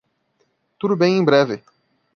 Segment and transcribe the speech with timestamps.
[0.79, 1.61] Tudo bem em breve.